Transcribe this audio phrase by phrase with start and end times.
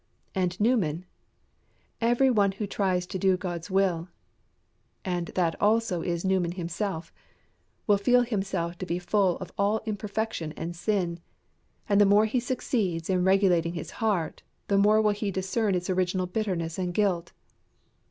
[0.33, 1.05] And Newman:
[2.01, 4.07] "Every one who tries to do God's will"
[5.05, 7.13] and that also is Newman himself
[7.85, 11.19] "will feel himself to be full of all imperfection and sin;
[11.87, 15.87] and the more he succeeds in regulating his heart, the more will he discern its
[15.87, 17.31] original bitterness and guilt."